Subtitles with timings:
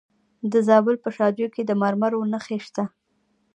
[0.51, 2.83] د زابل په شاجوی کې د مرمرو نښې شته.